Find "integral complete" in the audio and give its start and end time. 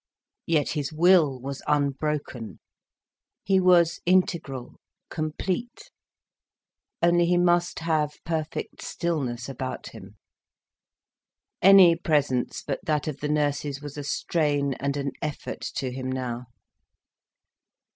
4.03-5.91